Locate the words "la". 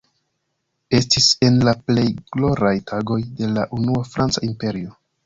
1.67-1.73, 3.59-3.67